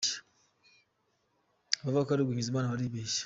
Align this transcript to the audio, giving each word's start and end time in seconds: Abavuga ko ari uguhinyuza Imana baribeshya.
Abavuga 1.81 2.05
ko 2.05 2.11
ari 2.13 2.21
uguhinyuza 2.23 2.51
Imana 2.51 2.71
baribeshya. 2.73 3.19